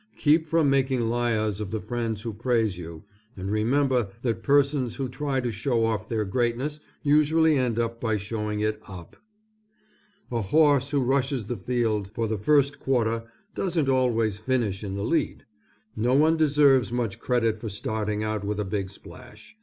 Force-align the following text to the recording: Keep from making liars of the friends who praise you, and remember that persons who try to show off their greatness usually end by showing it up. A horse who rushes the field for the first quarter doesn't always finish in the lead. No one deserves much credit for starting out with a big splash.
Keep 0.17 0.47
from 0.47 0.67
making 0.67 1.01
liars 1.01 1.61
of 1.61 1.69
the 1.69 1.79
friends 1.79 2.23
who 2.23 2.33
praise 2.33 2.75
you, 2.75 3.03
and 3.37 3.51
remember 3.51 4.09
that 4.23 4.41
persons 4.41 4.95
who 4.95 5.07
try 5.07 5.39
to 5.39 5.51
show 5.51 5.85
off 5.85 6.09
their 6.09 6.25
greatness 6.25 6.79
usually 7.03 7.55
end 7.55 7.79
by 7.99 8.17
showing 8.17 8.61
it 8.61 8.81
up. 8.87 9.15
A 10.31 10.41
horse 10.41 10.89
who 10.89 11.01
rushes 11.03 11.45
the 11.45 11.55
field 11.55 12.07
for 12.07 12.25
the 12.25 12.39
first 12.39 12.79
quarter 12.79 13.25
doesn't 13.53 13.89
always 13.89 14.39
finish 14.39 14.83
in 14.83 14.95
the 14.95 15.03
lead. 15.03 15.45
No 15.95 16.15
one 16.15 16.35
deserves 16.35 16.91
much 16.91 17.19
credit 17.19 17.59
for 17.59 17.69
starting 17.69 18.23
out 18.23 18.43
with 18.43 18.59
a 18.59 18.65
big 18.65 18.89
splash. 18.89 19.55